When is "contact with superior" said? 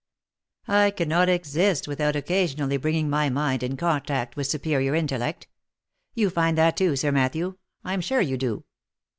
3.77-4.95